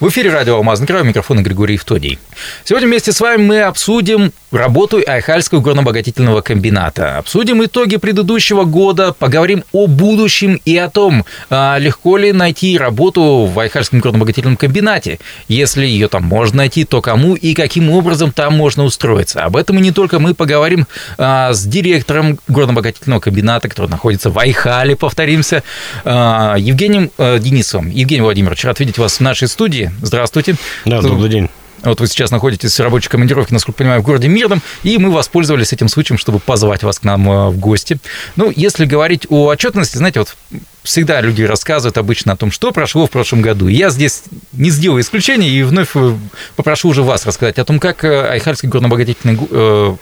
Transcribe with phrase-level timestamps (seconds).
[0.00, 2.18] В эфире радио «Алмазный край», микрофон Григорий Евтодий.
[2.64, 7.16] Сегодня вместе с вами мы обсудим работу Айхальского горно-обогатительного комбината.
[7.18, 13.44] Обсудим итоги предыдущего года, поговорим о будущем и о том, а, легко ли найти работу
[13.46, 15.20] в Айхальском горно-обогатительном комбинате.
[15.46, 19.44] Если ее там можно найти, то кому и каким образом там можно устроиться.
[19.44, 20.88] Об этом и не только мы поговорим
[21.18, 25.62] а, с директором горно-обогатительного комбината, который находится в Айхале, повторимся,
[26.04, 27.90] а, Евгением Денисовым.
[27.90, 29.83] Евгений Владимирович, рад видеть вас в нашей студии.
[30.02, 30.56] Здравствуйте.
[30.84, 31.48] Да, добрый день.
[31.84, 35.72] Вот вы сейчас находитесь в рабочей командировке, насколько понимаю, в городе Мирном, и мы воспользовались
[35.72, 37.98] этим случаем, чтобы позвать вас к нам э, в гости.
[38.36, 40.34] Ну, если говорить о отчетности, знаете, вот
[40.82, 43.68] всегда люди рассказывают обычно о том, что прошло в прошлом году.
[43.68, 46.16] Я здесь не сделаю исключения и вновь э,
[46.56, 49.98] попрошу уже вас рассказать о том, как э, Айхальский горно-обогатительный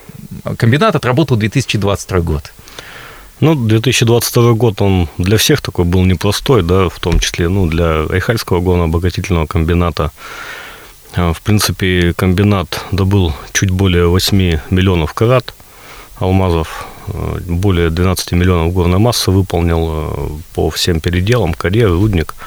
[0.56, 2.52] комбинат отработал 2022 год.
[3.42, 8.04] Ну, 2022 год, он для всех такой был непростой, да, в том числе, ну, для
[8.04, 10.12] Айхальского горно-обогатительного комбината.
[11.16, 15.54] А, в принципе, комбинат добыл чуть более 8 миллионов карат
[16.20, 22.36] алмазов, а, более 12 миллионов горной массы выполнил а, по всем переделам, карьер, рудник–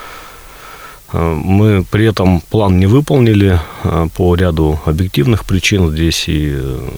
[1.15, 5.91] мы при этом план не выполнили э, по ряду объективных причин.
[5.91, 6.89] Здесь и э,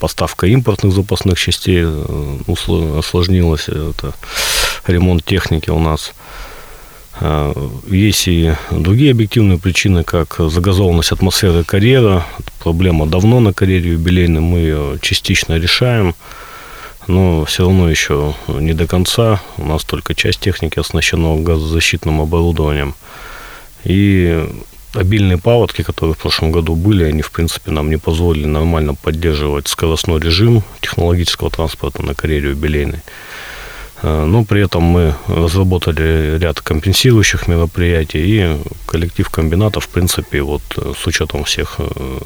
[0.00, 1.84] поставка импортных запасных частей
[2.46, 4.14] осложнилась, это
[4.86, 6.12] ремонт техники у нас.
[7.88, 12.26] Есть и другие объективные причины, как загазованность атмосферы карьера.
[12.62, 16.14] Проблема давно на карьере юбилейной, мы ее частично решаем,
[17.06, 19.40] но все равно еще не до конца.
[19.56, 22.94] У нас только часть техники оснащена газозащитным оборудованием.
[23.86, 24.48] И
[24.94, 29.68] обильные паводки, которые в прошлом году были, они, в принципе, нам не позволили нормально поддерживать
[29.68, 33.00] скоростной режим технологического транспорта на карьере юбилейной.
[34.02, 40.62] Э, но при этом мы разработали ряд компенсирующих мероприятий, и коллектив комбината, в принципе, вот
[40.76, 42.18] с учетом всех э,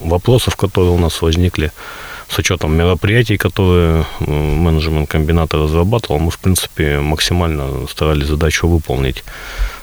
[0.00, 1.70] вопросов, которые у нас возникли,
[2.28, 9.24] с учетом мероприятий, которые э, менеджмент комбината разрабатывал, мы, в принципе, максимально старались задачу выполнить.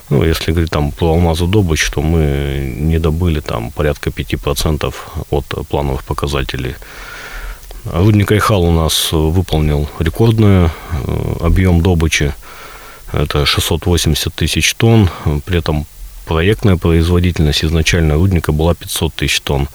[0.08, 4.94] Ну, если говорить там про алмазодобыч, то мы не добыли там порядка 5%
[5.30, 6.76] от плановых показателей.
[7.92, 10.70] Рудник Айхал у нас выполнил рекордный э,
[11.40, 12.34] объем добычи.
[13.12, 15.08] Это 680 тысяч тонн.
[15.44, 15.86] При этом
[16.24, 19.68] проектная производительность изначально рудника была 500 тысяч тонн.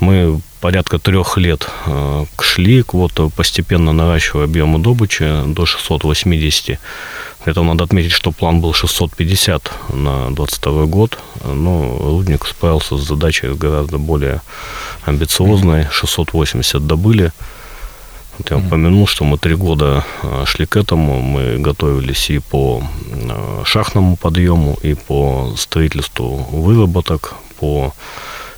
[0.00, 6.78] Мы порядка трех лет э, шли, вот постепенно наращивая объемы добычи до 680
[7.46, 13.48] это надо отметить, что план был 650 на 22 год, но Рудник справился с задачей
[13.54, 14.40] гораздо более
[15.04, 17.32] амбициозной, 680 добыли.
[18.38, 22.82] Вот я упомянул, что мы три года а, шли к этому, мы готовились и по
[23.30, 27.94] а, шахтному подъему, и по строительству выработок, по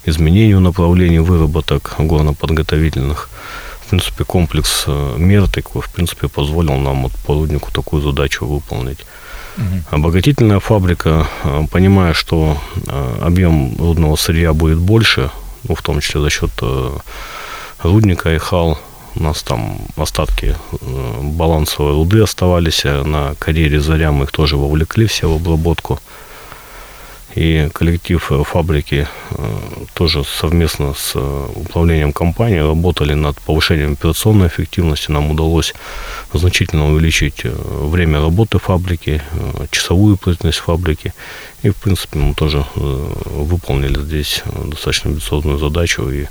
[0.07, 3.29] изменению направлений выработок горно-подготовительных
[3.89, 8.45] в принципе, комплекс э, мер такой, в принципе, позволил нам вот по руднику такую задачу
[8.45, 8.99] выполнить.
[9.57, 9.97] Угу.
[9.97, 15.31] Обогатительная фабрика, э, понимая, что э, объем рудного сырья будет больше,
[15.67, 16.51] ну, в том числе за счет
[17.83, 18.79] рудника и хал,
[19.17, 20.55] у нас там остатки
[21.23, 25.99] балансовой руды оставались, на карьере Заря мы их тоже вовлекли все в обработку
[27.35, 29.59] и коллектив э, фабрики э,
[29.95, 35.11] тоже совместно с э, управлением компании работали над повышением операционной эффективности.
[35.11, 35.75] Нам удалось
[36.33, 39.23] значительно увеличить время работы фабрики,
[39.71, 41.13] часовую производительность фабрики.
[41.63, 46.27] И, в принципе, мы тоже выполнили здесь достаточно амбициозную задачу и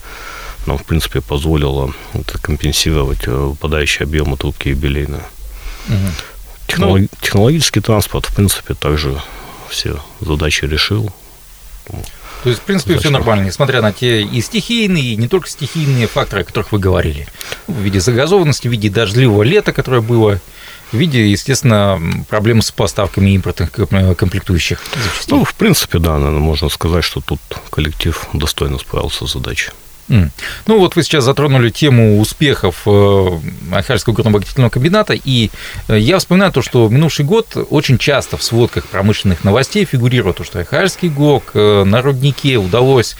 [0.65, 5.23] нам, в принципе, позволило это компенсировать выпадающие объемы трубки юбилейные.
[5.87, 5.95] Угу.
[6.67, 7.01] Технолог...
[7.01, 9.21] Ну, технологический транспорт, в принципе, также
[9.69, 11.11] все задачи решил.
[12.43, 13.01] То есть, в принципе, Зачем?
[13.01, 16.79] все нормально, несмотря на те и стихийные, и не только стихийные факторы, о которых вы
[16.79, 17.27] говорили.
[17.65, 20.39] В виде загазованности, в виде дождливого лета, которое было,
[20.91, 24.79] в виде, естественно, проблем с поставками импортных комплектующих.
[25.27, 27.39] Ну, в принципе, да, наверное, можно сказать, что тут
[27.71, 29.71] коллектив достойно справился с задачей.
[30.07, 33.27] Ну вот вы сейчас затронули тему успехов э,
[33.73, 35.51] Ахальского горно-обогатительного комбината, и
[35.87, 40.43] э, я вспоминаю то, что минувший год очень часто в сводках промышленных новостей фигурирует то,
[40.43, 43.15] что Ахальский ГОК э, на руднике удалось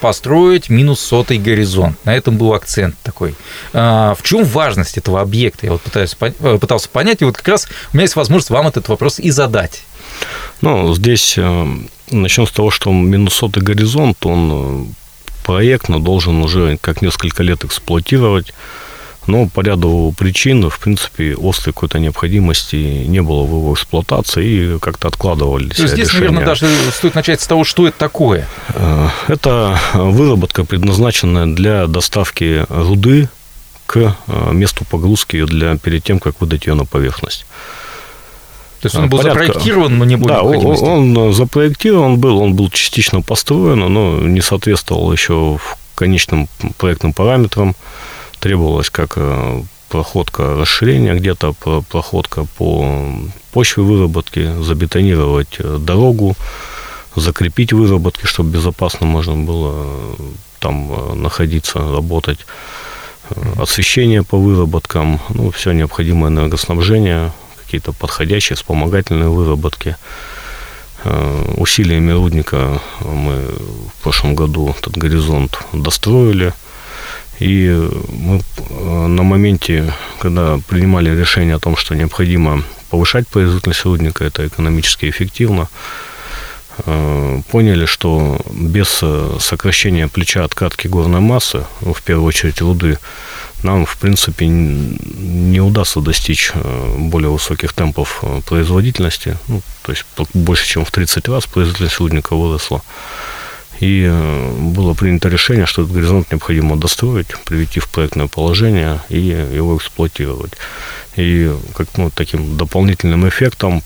[0.00, 1.96] построить минус сотый горизонт.
[2.04, 3.34] На этом был акцент такой.
[3.72, 5.66] В чем важность этого объекта?
[5.66, 8.88] Я вот пытаюсь, пытался понять, и вот как раз у меня есть возможность вам этот
[8.88, 9.82] вопрос и задать.
[10.60, 11.36] Ну, здесь
[12.10, 14.94] начнем с того, что минус сотый горизонт, он
[15.44, 18.52] проектно должен уже как несколько лет эксплуатировать.
[19.26, 24.78] Но по ряду причин, в принципе, острой какой-то необходимости не было в его эксплуатации и
[24.78, 26.26] как-то откладывались То есть здесь, решения.
[26.26, 28.46] наверное, даже стоит начать с того, что это такое.
[28.74, 33.30] Э, это выработка, предназначенная для доставки руды
[33.86, 37.46] к э, месту погрузки для, перед тем, как выдать ее на поверхность.
[38.84, 39.44] То есть он был Порядка...
[39.44, 40.84] запроектирован, но не было да, необходимости?
[40.84, 45.58] Он, он запроектирован был, он был частично построен, но не соответствовал еще
[45.94, 47.74] конечным проектным параметрам.
[48.40, 51.54] Требовалось как э, проходка расширения где-то,
[51.88, 52.86] проходка по
[53.52, 56.36] почве выработки, забетонировать э, дорогу,
[57.16, 59.86] закрепить выработки, чтобы безопасно можно было
[60.58, 62.40] там находиться, работать
[63.58, 67.32] освещение по выработкам, ну, все необходимое энергоснабжение,
[67.74, 69.96] какие-то подходящие вспомогательные выработки.
[71.02, 73.48] Э, усилиями рудника мы
[73.98, 76.52] в прошлом году этот горизонт достроили.
[77.40, 78.40] И мы
[78.70, 85.10] э, на моменте, когда принимали решение о том, что необходимо повышать производительность рудника, это экономически
[85.10, 85.68] эффективно,
[87.50, 89.02] поняли, что без
[89.40, 92.98] сокращения плеча откатки горной массы, ну, в первую очередь руды,
[93.64, 99.38] нам, в принципе, не удастся достичь э, более высоких темпов э, производительности.
[99.48, 100.04] Ну, то есть
[100.34, 102.82] больше, чем в 30 раз производительность рудника выросла.
[103.80, 109.18] И э, было принято решение, что этот горизонт необходимо достроить, привести в проектное положение и
[109.18, 110.52] его эксплуатировать.
[111.16, 113.82] И как ну, таким дополнительным эффектом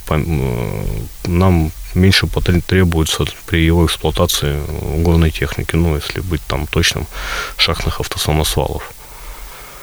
[1.24, 2.26] нам меньше
[2.66, 4.60] требуется при его эксплуатации
[5.02, 7.06] горной техники, ну, если быть там точным,
[7.56, 8.92] шахтных автосамосвалов.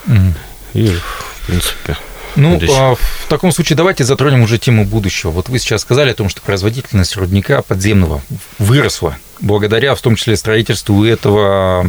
[0.06, 0.34] Угу.
[0.74, 1.96] И, в принципе,
[2.36, 5.30] ну, а в таком случае давайте затронем уже тему будущего.
[5.30, 8.22] Вот вы сейчас сказали о том, что производительность рудника подземного
[8.58, 11.84] выросла благодаря, в том числе, строительству этого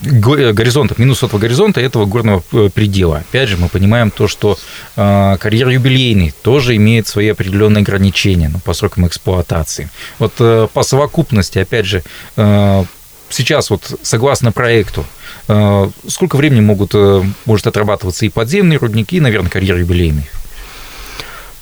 [0.00, 3.18] горизонта, минусового горизонта, этого горного э, предела.
[3.18, 4.58] Опять же, мы понимаем то, что
[4.96, 9.90] а, карьер юбилейный тоже имеет свои определенные ограничения ну, по срокам эксплуатации.
[10.18, 12.02] Вот э, по совокупности, опять же,
[12.36, 12.84] э,
[13.30, 15.06] сейчас вот согласно проекту,
[15.48, 20.28] э, сколько времени могут, э, может отрабатываться и подземные рудники, и, наверное, карьер юбилейный?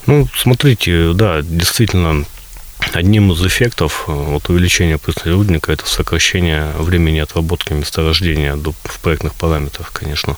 [0.06, 2.24] Ну, смотрите, да, действительно,
[2.92, 9.34] одним из эффектов э, вот, увеличения производительности рудника это сокращение времени отработки месторождения в проектных
[9.34, 10.36] параметрах, конечно.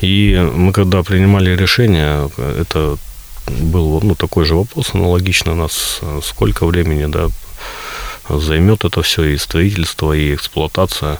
[0.00, 2.96] И мы когда принимали решение, это
[3.48, 7.28] был ну, такой же вопрос аналогично нас, сколько времени да,
[8.28, 11.18] займет это все и строительство, и эксплуатация.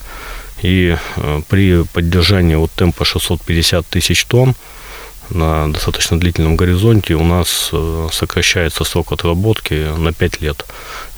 [0.63, 4.55] И э, при поддержании вот темпа 650 тысяч тонн
[5.31, 10.65] на достаточно длительном горизонте у нас э, сокращается срок отработки на 5 лет.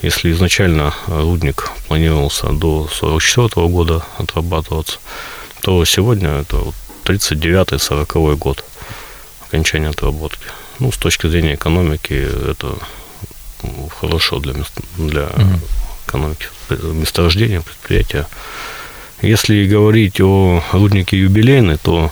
[0.03, 4.99] Если изначально рудник планировался до 44 года отрабатываться,
[5.63, 6.63] то сегодня это
[7.05, 8.65] 39-40 год
[9.47, 10.47] окончания отработки.
[10.79, 12.75] Ну, с точки зрения экономики, это
[14.01, 14.55] хорошо для,
[14.97, 15.61] для угу.
[16.07, 18.27] экономики месторождения, предприятия.
[19.23, 22.11] Если говорить о руднике юбилейный, то,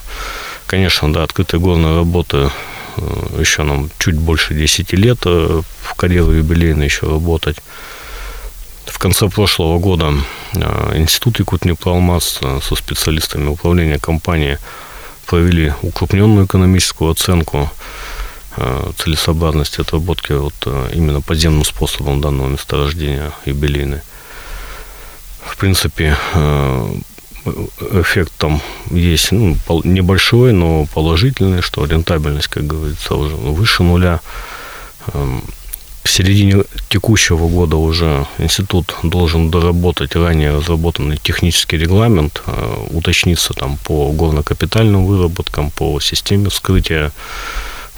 [0.67, 2.53] конечно, да, открытая горная работа
[2.97, 7.56] э, еще нам чуть больше 10 лет э, в карьеру юбилейной еще работать.
[8.85, 10.12] В конце прошлого года
[10.55, 14.59] э, Институт Якутнепроалмаз со специалистами управления компании
[15.25, 17.71] провели укрупненную экономическую оценку
[18.61, 24.01] Э, целесообразности отработки вот э, именно подземным способом данного месторождения юбилейной.
[25.45, 26.95] В принципе, э,
[27.93, 28.61] эффект там
[28.91, 34.19] есть ну, небольшой, но положительный, что рентабельность, как говорится, уже выше нуля.
[35.15, 35.45] Эм,
[36.03, 42.43] в середине текущего года уже институт должен доработать ранее разработанный технический регламент,
[42.91, 47.12] уточниться там по горно-капитальным выработкам, по системе вскрытия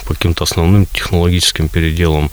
[0.04, 2.30] по каким-то основным технологическим переделам.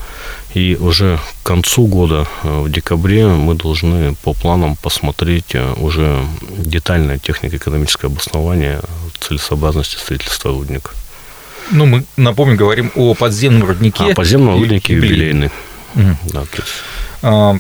[0.54, 6.26] И уже к концу года, э, в декабре, мы должны по планам посмотреть э, уже
[6.58, 8.82] детальное технико-экономическое обоснование
[9.20, 10.92] целесообразности строительства рудника.
[11.72, 14.12] Ну, мы, напомню, говорим о подземном руднике.
[14.12, 15.52] А, подземном руднике юбилейный.
[15.96, 16.18] Угу.
[16.32, 16.74] Да, то есть...
[17.22, 17.58] а,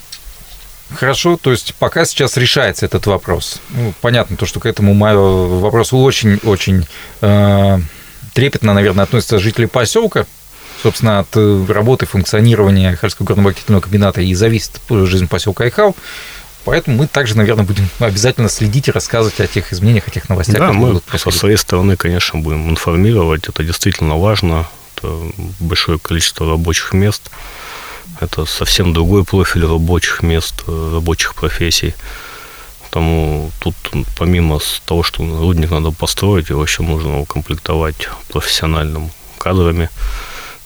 [0.95, 3.59] Хорошо, то есть пока сейчас решается этот вопрос.
[3.71, 4.97] Ну, понятно, то, что к этому
[5.59, 6.87] вопросу очень-очень
[7.21, 7.79] э,
[8.37, 10.27] трепетно, наверное, относятся жители поселка.
[10.83, 15.95] Собственно, от э, работы, функционирования Хайхальского горно-обогатительного комбината и зависит жизнь поселка Айхал.
[16.63, 20.59] Поэтому мы также, наверное, будем обязательно следить и рассказывать о тех изменениях, о тех новостях.
[20.59, 23.49] Да, мы со своей стороны, конечно, будем информировать.
[23.49, 24.67] Это действительно важно.
[24.95, 25.11] Это
[25.59, 27.31] большое количество рабочих мест.
[28.19, 31.95] Это совсем другой профиль рабочих мест, э, рабочих профессий
[32.97, 33.75] Поэтому тут
[34.17, 39.91] помимо того, что рудник надо построить, его еще нужно укомплектовать профессиональным кадрами.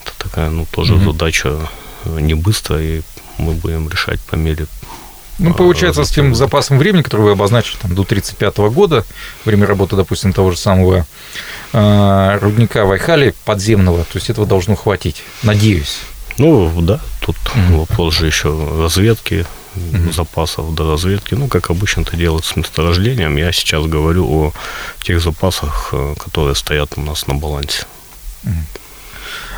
[0.00, 1.12] Это такая, ну, тоже mm-hmm.
[1.12, 1.58] задача
[2.06, 3.02] не быстрая, и
[3.36, 4.66] мы будем решать по мере
[5.38, 9.04] ну, а, получается, с тем запасом времени, который вы обозначили там, до 1935 года,
[9.44, 11.06] время работы, допустим, того же самого
[11.72, 15.98] э, рудника Вайхали подземного, то есть этого должно хватить, надеюсь.
[16.38, 17.78] Ну, да, тут mm-hmm.
[17.78, 18.48] вопрос же еще
[18.78, 20.12] разведки, mm-hmm.
[20.12, 21.34] запасов до разведки.
[21.34, 23.36] Ну, как обычно это делается с месторождением.
[23.36, 24.52] Я сейчас говорю о
[25.02, 27.84] тех запасах, э, которые стоят у нас на балансе.
[28.44, 28.81] Mm-hmm.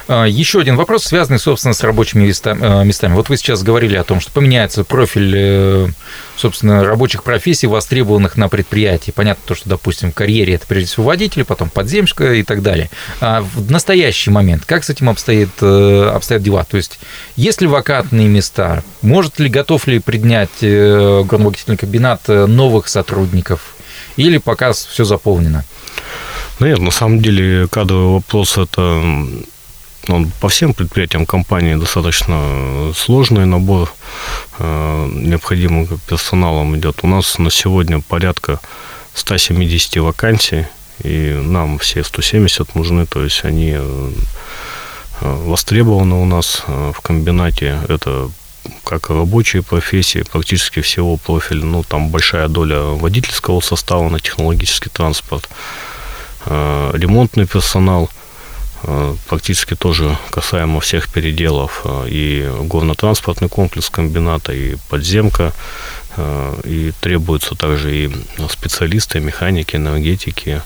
[0.07, 3.15] А, Еще один вопрос, связанный, собственно, с рабочими э, местами.
[3.15, 5.89] Вот вы сейчас говорили о том, что поменяется профиль, э,
[6.37, 9.13] собственно, рабочих профессий, востребованных на предприятии.
[9.13, 12.91] Понятно то, что, допустим, в карьере это прежде всего водитель, потом подземщика и так далее.
[13.21, 16.65] А в настоящий момент как с этим обстоит, э, обстоят дела?
[16.65, 16.99] То есть,
[17.37, 18.83] есть ли вакантные места?
[19.01, 23.75] Может ли, готов ли принять горновокительный комбинат новых сотрудников?
[24.17, 25.65] Или пока все заполнено?
[26.61, 29.03] Ну, нет, на самом деле кадровый вопрос– это
[30.09, 33.93] он по всем предприятиям компании достаточно сложный набор
[34.59, 36.99] э, необходимым персоналом идет.
[37.03, 38.61] У нас на сегодня порядка
[39.15, 40.67] 170 вакансий,
[41.03, 44.11] и нам все 170 нужны, то есть они э,
[45.21, 47.79] востребованы у нас э, в комбинате.
[47.89, 48.31] Это
[48.83, 51.65] как рабочие профессии, практически всего профиля.
[51.65, 55.49] Ну, там большая доля водительского состава на технологический транспорт,
[56.47, 58.24] ремонтный персонал– Э,
[59.29, 61.83] практически тоже касаемо всех переделов.
[61.85, 65.53] Э, и горно-транспортный комплекс комбината, и подземка,
[66.17, 68.12] э, и требуются также и
[68.49, 70.62] специалисты, механики, энергетики.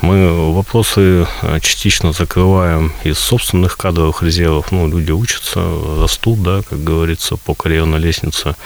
[0.00, 1.28] Мы вопросы
[1.60, 4.72] частично закрываем из собственных кадровых резервов.
[4.72, 5.60] Ну, люди учатся,
[6.00, 8.56] растут, да, как говорится, по карьерной лестнице.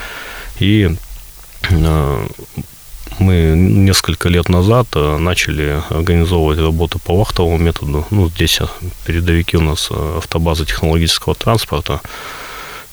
[0.58, 0.96] И
[3.18, 8.06] мы несколько лет назад э, начали организовывать работу по вахтовому методу.
[8.10, 8.66] Ну, здесь э,
[9.06, 12.00] передовики у нас э, автобаза технологического транспорта.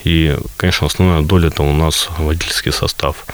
[0.03, 3.25] И, конечно, основная доля это у нас водительский состав.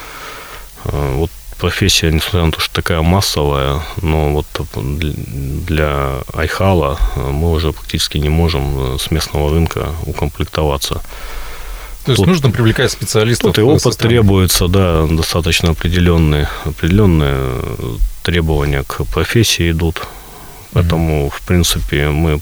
[0.84, 4.46] Вот профессия, несмотря на то, что такая массовая, но вот
[4.78, 11.02] для Айхала мы уже практически не можем с местного рынка укомплектоваться.
[12.10, 13.54] То есть Тут, нужно привлекать специалистов.
[13.54, 17.62] Тут и опыт требуется, да, достаточно определенные, определенные
[18.24, 20.02] требования к профессии идут.
[20.74, 21.30] Поэтому, mm-hmm.
[21.30, 22.42] в принципе, мы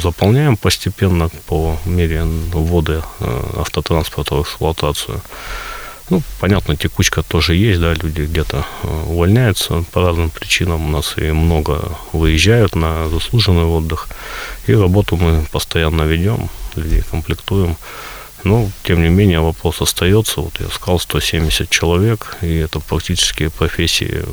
[0.00, 5.20] заполняем постепенно по мере ввода э, автотранспорта в эксплуатацию.
[6.10, 10.86] Ну, понятно, текучка тоже есть, да, люди где-то э, увольняются по разным причинам.
[10.86, 11.80] У нас и много
[12.12, 14.06] выезжают на заслуженный отдых.
[14.68, 17.76] И работу мы постоянно ведем, людей комплектуем.
[18.44, 20.40] Но, ну, тем не менее, вопрос остается.
[20.40, 24.24] Вот я сказал, 170 человек, и это практически профессии,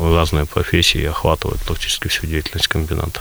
[0.00, 3.20] разные профессии охватывают практически всю деятельность комбината.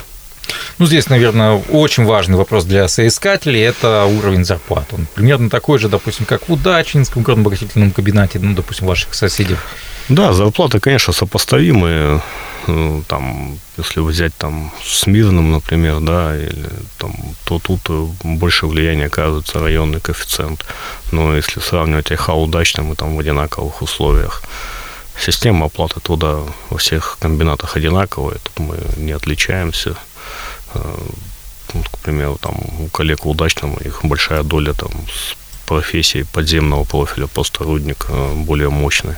[0.78, 4.88] Ну, здесь, наверное, очень важный вопрос для соискателей– это уровень зарплат.
[4.94, 9.58] Он примерно такой же, допустим, как в Удачинском горно-обогатительном комбинате, ну, допустим, ваших соседей.
[10.10, 12.22] Да, зарплаты, конечно, сопоставимые.
[12.68, 17.90] Ну, там, если взять там с Мирным, например, да, или там, то тут
[18.24, 20.66] больше влияния оказывается районный коэффициент.
[21.12, 24.42] Но если сравнивать ИХА удачно, мы там в одинаковых условиях.
[25.18, 29.96] Система оплаты труда во всех комбинатах одинаковая, тут мы не отличаемся.
[30.74, 30.98] Э,
[31.74, 37.28] ну, к примеру, там у коллег удачного их большая доля там с профессией подземного профиля,
[37.28, 39.16] просто рудник э, более мощный.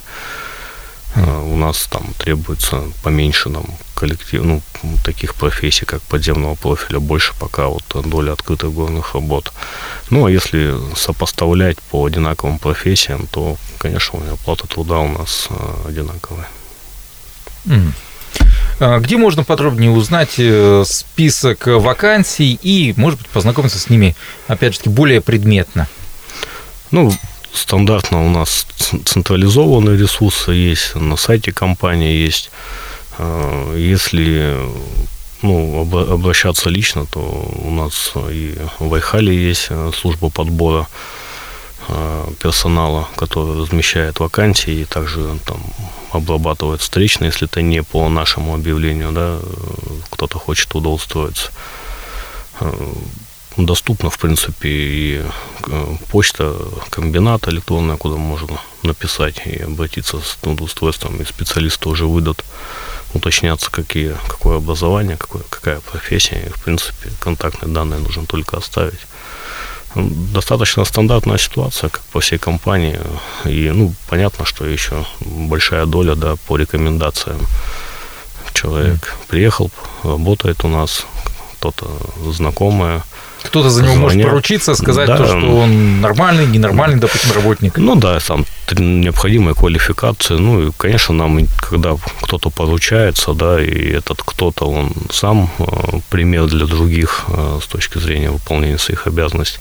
[1.16, 4.62] А, у нас там требуется поменьше нам коллектив, ну,
[5.04, 9.52] таких профессий, как подземного профиля, больше пока вот доля открытых горных работ.
[10.10, 16.48] Ну, а если сопоставлять по одинаковым профессиям, то, конечно, оплата труда у нас а, одинаковая.
[18.80, 24.16] А где можно подробнее узнать э, список вакансий и, может быть, познакомиться с ними,
[24.48, 25.88] опять же более предметно?
[26.92, 27.12] Ну,
[27.54, 28.66] стандартно у нас
[29.06, 32.52] централизованные ресурсы есть, на сайте компании есть.
[33.18, 34.56] А, если
[35.42, 40.88] ну, обращаться лично, то у нас и в Айхале есть э, служба подбора
[41.88, 45.60] э, персонала, который размещает вакансии и также там
[46.12, 49.40] обрабатывает встречно, если это не по нашему объявлению, да,
[50.10, 51.52] кто-то хочет устроиться
[52.60, 52.94] э,
[53.58, 55.22] доступна, в принципе, и
[55.68, 56.56] э, почта
[56.90, 62.44] комбината электронная, куда можно написать и обратиться с трудоустройством, и специалисты уже выдадут
[63.14, 66.44] уточняться, какие, какое образование, какое, какая профессия.
[66.46, 69.00] И, в принципе, контактные данные нужно только оставить.
[69.96, 73.00] достаточно стандартная ситуация, как по всей компании.
[73.46, 77.40] И, ну, понятно, что еще большая доля, да, по рекомендациям.
[78.54, 79.28] Человек mm.
[79.28, 79.72] приехал,
[80.04, 81.06] работает у нас,
[81.54, 81.86] кто-то
[82.32, 83.04] знакомая,
[83.44, 84.14] кто-то за него Звонят.
[84.14, 85.18] может поручиться, сказать да.
[85.18, 87.78] то, что он нормальный, ненормальный, допустим, работник.
[87.78, 90.38] Ну да, там необходимая квалификация.
[90.38, 95.64] Ну и, конечно, нам, когда кто-то поручается, да, и этот кто-то, он сам э,
[96.10, 99.60] пример для других э, с точки зрения выполнения своих обязанностей,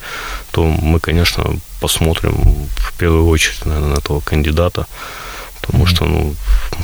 [0.50, 2.35] то мы, конечно, посмотрим
[2.76, 4.87] в первую очередь, наверное, на этого кандидата,
[5.61, 6.35] потому что, ну,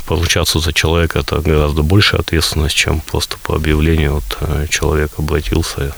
[0.05, 5.93] поручаться за человека– это гораздо большая ответственность, чем просто по объявлению вот э, человек обратился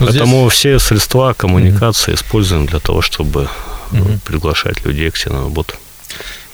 [0.00, 0.58] но ну, Поэтому здесь...
[0.58, 2.16] все средства коммуникации угу.
[2.16, 3.48] используем для того, чтобы
[3.92, 4.18] угу.
[4.24, 5.74] приглашать людей к себе на работу.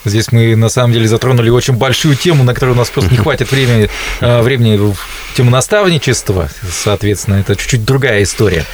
[0.04, 3.18] Здесь мы на самом деле затронули очень большую тему, на которую у нас просто не
[3.18, 4.96] хватит времени, э, времени в
[5.36, 8.64] тему наставничества, соответственно, это чуть-чуть другая история.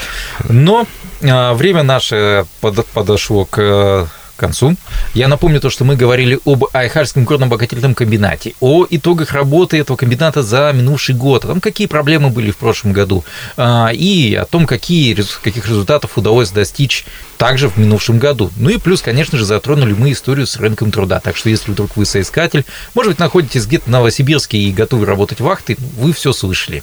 [0.49, 0.87] Но
[1.21, 4.77] э, время наше подошло к концу.
[5.15, 10.43] Я напомню то, что мы говорили об Айхальском горно-обогатительном комбинате, о итогах работы этого комбината
[10.43, 13.25] за минувший год, о том, какие проблемы были в прошлом году,
[13.57, 17.05] а, и о том, какие, каких результатов удалось достичь
[17.37, 18.51] также в минувшем году.
[18.57, 21.21] Ну и плюс, конечно же, затронули мы историю с рынком труда.
[21.21, 22.65] Так что если вдруг вы соискатель,
[22.95, 26.83] может быть, находитесь где-то в Новосибирске и готовы работать вахты, вы все слышали.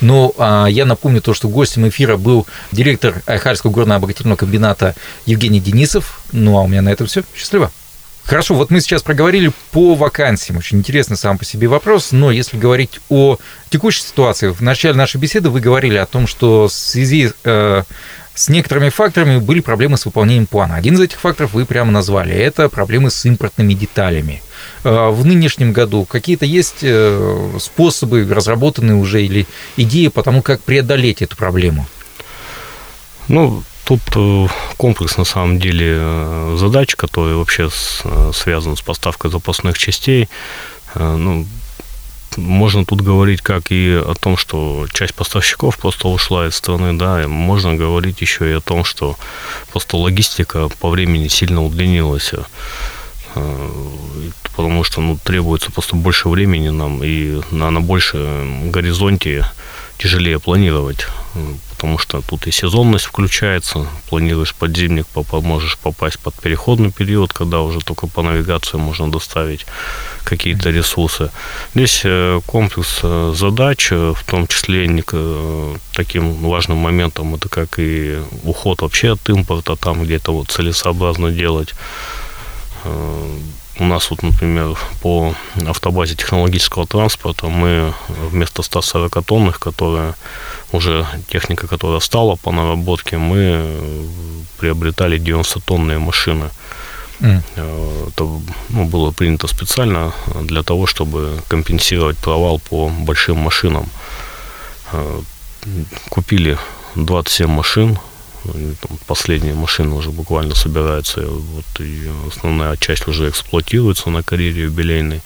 [0.00, 4.94] Но а, я напомню то, что гостем эфира был директор Айхальского горно-обогатительного комбината
[5.26, 6.21] Евгений Денисов.
[6.32, 7.22] Ну а у меня на этом все.
[7.36, 7.70] Счастливо.
[8.24, 10.58] Хорошо, вот мы сейчас проговорили по вакансиям.
[10.58, 15.16] Очень интересный сам по себе вопрос, но если говорить о текущей ситуации, в начале нашей
[15.18, 17.82] беседы вы говорили о том, что в связи э,
[18.34, 20.76] с некоторыми факторами были проблемы с выполнением плана.
[20.76, 22.32] Один из этих факторов вы прямо назвали.
[22.32, 24.40] Это проблемы с импортными деталями.
[24.84, 29.46] Э, в нынешнем году какие-то есть э, способы, разработанные уже, или
[29.76, 31.86] идеи по тому, как преодолеть эту проблему?
[33.26, 34.46] Ну, Тут э,
[34.76, 37.68] комплекс, на самом деле, э, задач, которые вообще
[38.04, 40.28] э, связаны с поставкой запасных частей.
[40.94, 41.46] Ну,
[42.36, 47.22] можно тут говорить как и о том, что часть поставщиков просто ушла из страны, да,
[47.22, 49.16] и можно говорить еще и о том, что
[49.70, 52.32] просто логистика по времени сильно удлинилась,
[54.54, 59.46] потому что ну, требуется просто больше времени нам, и на, на большем горизонте
[59.96, 61.06] тяжелее планировать
[61.82, 65.06] потому что тут и сезонность включается, планируешь подземник,
[65.42, 69.66] можешь попасть под переходный период, когда уже только по навигации можно доставить
[70.22, 71.30] какие-то ресурсы.
[71.74, 74.86] Здесь э, комплекс э, задач, э, в том числе
[75.92, 81.74] таким важным моментом, это как и уход вообще от импорта, там где-то вот целесообразно делать.
[83.78, 85.34] У нас вот, например, по
[85.66, 90.14] автобазе технологического транспорта мы вместо 140 тонных, которые
[90.72, 93.80] уже техника, которая стала по наработке, мы
[94.58, 96.50] приобретали 90-тонные машины.
[97.20, 97.42] Mm.
[98.08, 98.24] Это
[98.68, 103.88] ну, было принято специально для того, чтобы компенсировать провал по большим машинам.
[104.92, 105.20] Э,
[106.10, 106.58] купили
[106.96, 107.98] 27 машин,
[109.06, 115.22] последняя машина уже буквально собирается, вот, и основная часть уже эксплуатируется на карьере юбилейной.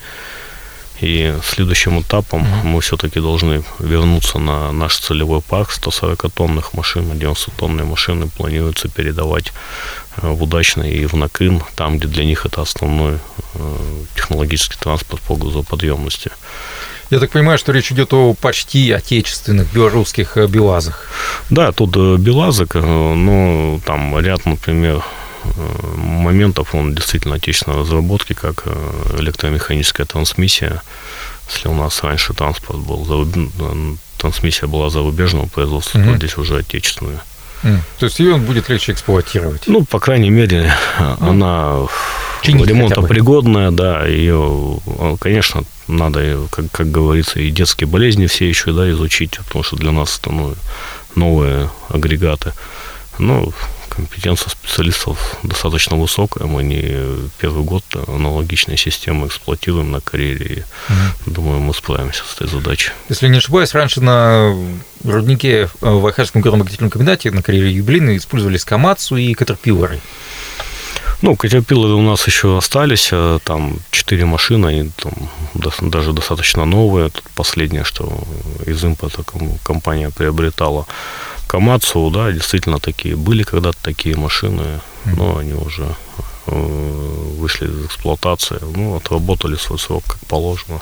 [1.01, 2.65] И следующим этапом mm-hmm.
[2.65, 9.53] мы все-таки должны вернуться на наш целевой парк 140-тонных машин, 90-тонные машины планируется передавать
[10.17, 13.19] э, в удачный и в Накын, там, где для них это основной
[13.55, 13.77] э,
[14.15, 16.31] технологический транспорт по грузоподъемности.
[17.11, 21.09] Я так понимаю, что речь идет о почти отечественных белорусских э, БелАЗах.
[21.51, 25.03] Да, тут БелАЗы, но там ряд, например,
[25.57, 30.83] Э, моментов он действительно отечественной разработки, как э, электромеханическая трансмиссия.
[31.49, 33.29] Если у нас раньше транспорт был,
[34.19, 36.13] трансмиссия была зарубежного производства, mm-hmm.
[36.13, 37.21] то здесь уже отечественная.
[37.63, 37.79] Mm.
[37.99, 39.63] То есть ее будет легче эксплуатировать?
[39.67, 41.17] Ну, по крайней мере, mm.
[41.21, 41.87] она
[42.43, 44.79] ремонтопригодная, да, ее,
[45.21, 49.93] конечно, надо, как, как говорится, и детские болезни все еще, да, изучить, потому что для
[49.93, 50.55] нас это, ну,
[51.15, 52.53] новые агрегаты.
[53.19, 53.53] Ну,
[53.89, 56.47] компетенция специалистов достаточно высокая.
[56.47, 60.67] Мы не первый год аналогичные системы эксплуатируем на карьере.
[60.89, 61.33] Угу.
[61.33, 62.91] Думаю, мы справимся с этой задачей.
[63.09, 64.55] Если не ошибаюсь, раньше на
[65.03, 70.01] руднике в Ахарском горно-обогатительном комбинате на карьере юбилейной использовались Камацу и Катерпиллеры.
[71.23, 75.13] Ну, Катерпиллеры у нас еще остались, а там четыре машины, они там
[75.91, 77.11] даже достаточно новые.
[77.11, 78.09] Тут последнее, что
[78.65, 79.25] из импорта
[79.65, 80.87] компания приобретала.
[81.49, 85.87] Камацу, да, действительно такие были когда-то такие машины, но они уже
[86.47, 90.81] э, вышли из эксплуатации, ну, отработали свой срок как положено.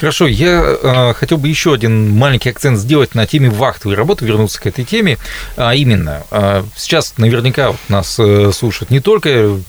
[0.00, 4.60] Хорошо, я э, хотел бы еще один маленький акцент сделать на теме вахтовой работы, вернуться
[4.60, 5.18] к этой теме.
[5.56, 9.60] А именно, э, сейчас наверняка нас э, слушают не только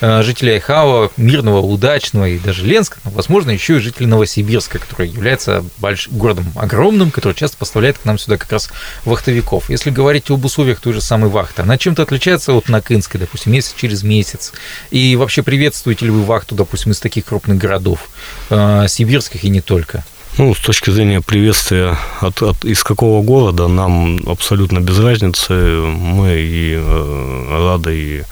[0.00, 5.08] Э, жителей Айхао, Мирного, Удачного и даже Ленска, но, возможно, еще и жители Новосибирска, который
[5.08, 6.08] является больш...
[6.08, 8.70] городом огромным, который часто поставляет к нам сюда как раз
[9.04, 9.70] вахтовиков.
[9.70, 13.74] Если говорить об условиях той же самой вахты, она чем-то отличается от Накинской, допустим, месяц
[13.76, 14.52] через месяц?
[14.90, 18.10] И вообще приветствуете ли вы вахту, допустим, из таких крупных городов,
[18.50, 20.04] э, сибирских и не только?
[20.36, 25.52] Ну, с точки зрения приветствия от, от из какого города, нам абсолютно без разницы.
[25.52, 28.22] Мы и э, рады и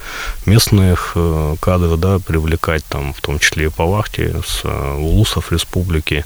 [0.45, 5.53] местных э, кадров да, привлекать, там, в том числе и по вахте, с э, улусов
[5.53, 6.25] республики.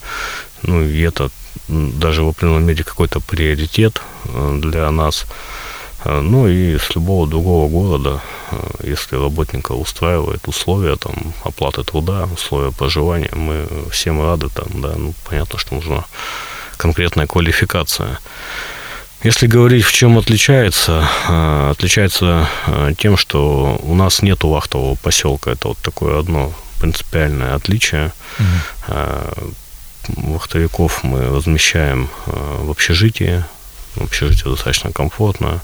[0.64, 1.30] Ну, и это
[1.68, 5.28] даже в определенном мере какой-то приоритет э, для нас.
[6.08, 12.30] Э, ну и с любого другого города, э, если работника устраивает условия там, оплаты труда,
[12.34, 16.06] условия проживания, мы всем рады, там, да, ну, понятно, что нужна
[16.78, 18.20] конкретная квалификация.
[19.24, 22.48] Если говорить, в чем отличается, э, отличается
[22.98, 25.52] тем, что у нас нет вахтового поселка.
[25.52, 28.14] Это вот такое одно принципиальное отличие.
[28.38, 29.56] Mm-hmm.
[30.08, 33.44] Вахтовиков мы размещаем в общежитии,
[34.00, 35.62] общежитие достаточно комфортно,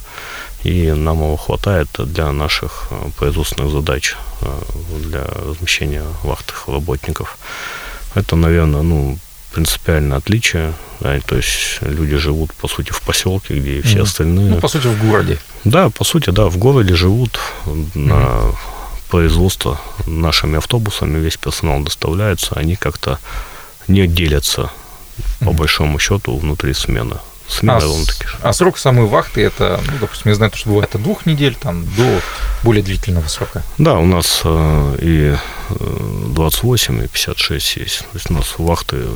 [0.63, 4.61] и нам его хватает для наших э, производственных задач, э,
[5.03, 7.37] для размещения вахтных работников.
[8.15, 9.17] Это, наверное, ну,
[9.51, 10.73] принципиальное отличие.
[10.99, 14.49] Да, то есть люди живут, по сути, в поселке, где и все mm остальные.
[14.51, 15.37] Ну, по сути, в городе.
[15.65, 18.55] Да, по сути, да, в городе живут mm на
[19.09, 23.19] производство нашими автобусами, весь персонал доставляется, они как-то
[23.87, 27.17] не делятся, mm по большому счету, внутри смены
[27.53, 28.25] смена а, таки.
[28.41, 31.85] А срок самой вахты это, ну, допустим, я знаю, что бывает от двух недель там,
[31.95, 32.21] до
[32.63, 33.63] более длительного срока.
[33.77, 35.35] Да, у нас э, и
[35.69, 37.99] 28, и 56 есть.
[37.99, 39.09] То есть у нас вахты э,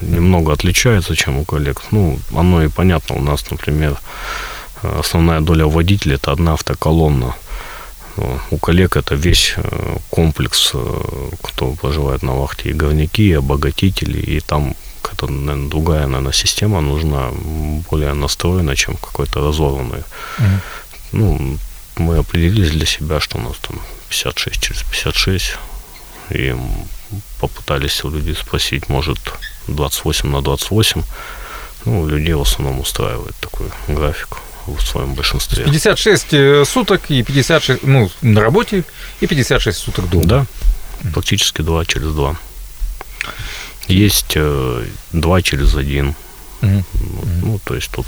[0.00, 1.82] немного отличаются, чем у коллег.
[1.90, 3.16] Ну, оно и понятно.
[3.16, 3.96] У нас, например,
[4.82, 7.34] основная доля водителей– это одна автоколонна.
[8.50, 14.18] У коллег это весь э, комплекс, э, кто проживает на вахте, и горняки, и обогатители,
[14.18, 14.74] и там
[15.12, 17.30] это, наверное, другая, наверное, система нужна,
[17.90, 20.02] более настроена, чем какой-то разорванный.
[20.38, 20.58] Mm-hmm.
[21.12, 21.58] Ну,
[21.96, 25.56] мы определились для себя, что у нас там 56 через 56,
[26.30, 26.56] и
[27.40, 29.18] попытались у людей спросить, может,
[29.68, 31.02] 28 на 28.
[31.84, 35.64] Ну, людей в основном устраивает такой график в своем большинстве.
[35.64, 38.84] 56 э, суток и 56, ну, на работе,
[39.20, 40.24] и 56 суток дома.
[40.24, 40.46] Да,
[41.12, 42.36] практически 2 через 2.
[43.88, 46.14] Есть э, два через один.
[46.62, 46.84] Угу.
[47.42, 48.06] Ну, то есть тут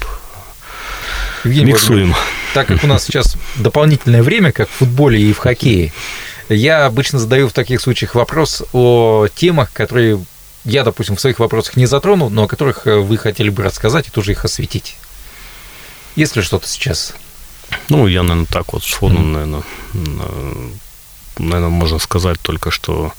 [1.44, 2.14] Евгений миксуем.
[2.54, 5.92] Так как у нас сейчас дополнительное время, как в футболе и в хоккее,
[6.48, 10.24] я обычно задаю в таких случаях вопрос о темах, которые
[10.64, 14.08] я, допустим, в своих вопросах не затронул, но о которых э, вы хотели бы рассказать
[14.08, 14.96] и тоже их осветить.
[16.16, 17.14] Есть ли что-то сейчас?
[17.88, 19.32] Ну, я, наверное, так вот сходу, mm-hmm.
[19.32, 19.62] наверное,
[21.38, 23.12] наверное, можно сказать только, что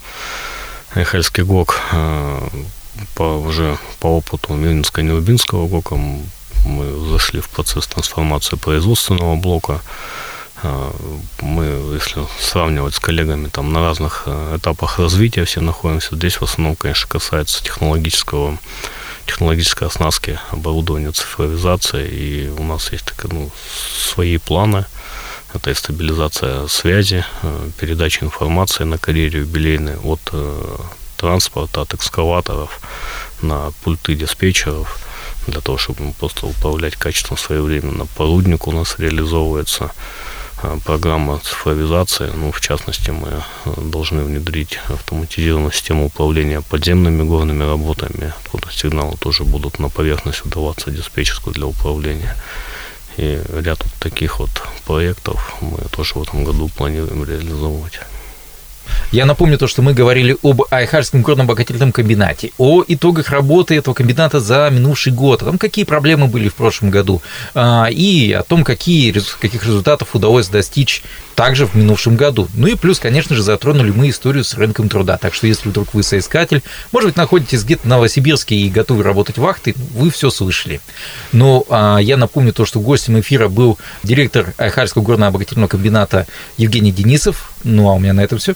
[0.95, 2.47] Айхальский ГОК э,
[3.15, 9.81] по, уже по опыту Нелюбинского ГОКа мы зашли в процесс трансформации производственного блока.
[10.63, 10.91] Э,
[11.41, 16.43] мы, если сравнивать с коллегами там на разных э, этапах развития все находимся, здесь в
[16.43, 18.58] основном, конечно, касается технологического
[19.25, 23.51] технологической оснастки оборудования, цифровизации, и у нас есть так, ну,
[24.13, 24.86] свои планы–
[25.56, 30.78] это и стабилизация связи, э, передача информации на карьере юбилейной от э,
[31.18, 32.80] транспорта, от экскаваторов
[33.41, 35.00] на пульты диспетчеров,
[35.48, 38.06] для того, чтобы просто управлять качеством своевременно.
[38.18, 39.91] По руднику у нас реализовывается
[40.62, 42.32] э, программа цифровизации.
[42.36, 43.44] Ну, в частности, мы
[43.78, 48.34] должны внедрить автоматизированную систему управления подземными горными работами.
[48.44, 52.36] Откуда сигналы тоже будут на поверхность удаваться диспетчерскую для управления.
[53.17, 54.49] И ряд вот таких вот
[54.86, 57.99] проектов мы тоже в этом году планируем реализовывать.
[59.12, 64.39] Я напомню то, что мы говорили об Айхарском горно-обогатительном комбинате, о итогах работы этого комбината
[64.39, 67.21] за минувший год, о том, какие проблемы были в прошлом году,
[67.54, 71.04] а, и о том, какие, каких результатов удалось достичь
[71.36, 72.48] также в минувшем году.
[72.54, 75.17] Ну и плюс, конечно же, затронули мы историю с рынком труда.
[75.17, 79.38] Так что если вдруг вы соискатель, может быть, находитесь где-то в Новосибирске и готовы работать
[79.38, 80.82] вахты, вы все слышали.
[81.32, 86.26] Но а, я напомню то, что гостем эфира был директор Айхальского горно-обогатительного комбината
[86.58, 87.52] Евгений Денисов.
[87.63, 88.56] Ну а у меня на этом все.